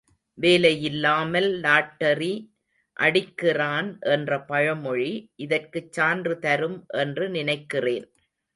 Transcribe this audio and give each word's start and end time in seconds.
வேலையில்லாமல் 0.37 1.59
lottery 1.59 2.31
அடிக்கிறான் 2.99 3.89
என்ற 4.09 4.39
பழமொழி 4.43 5.11
இதற்குச் 5.35 5.91
சான்று 5.91 6.39
தரும் 6.39 6.79
என்று 6.97 7.29
நினைக்கிறேன். 7.29 8.07